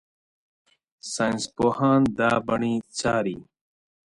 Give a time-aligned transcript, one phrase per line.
[1.11, 3.37] ساینسپوهان دا بڼې څاري.